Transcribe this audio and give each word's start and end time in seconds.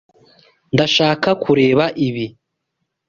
Ndashaka 0.73 1.29
kureba 1.43 1.85
ibi. 2.07 2.25